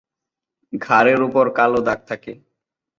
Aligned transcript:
ঘাড়ের 0.73 1.19
উপর 1.21 1.45
কালো 1.57 1.79
দাগ 1.81 1.99
থাকে। 2.07 2.31